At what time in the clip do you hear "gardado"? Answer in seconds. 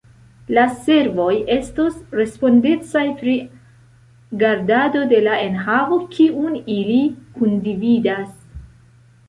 4.45-5.05